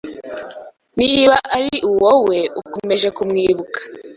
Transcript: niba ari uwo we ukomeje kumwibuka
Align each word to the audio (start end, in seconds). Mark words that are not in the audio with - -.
niba 0.99 1.35
ari 1.57 1.75
uwo 1.91 2.11
we 2.27 2.39
ukomeje 2.61 3.07
kumwibuka 3.17 3.79